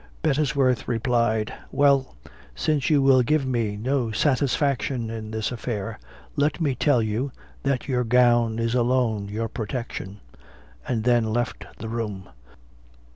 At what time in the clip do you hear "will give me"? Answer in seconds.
3.03-3.77